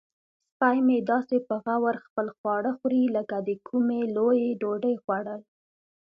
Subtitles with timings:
[0.51, 5.41] سپی مې داسې په غور خپل خواړه خوري لکه د کومې لویې ډوډۍ خوړل.